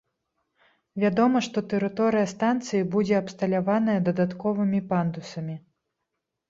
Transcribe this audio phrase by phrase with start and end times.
[1.03, 5.55] Вядома, што тэрыторыя станцыі будзе абсталяваная дадатковымі пандусамі.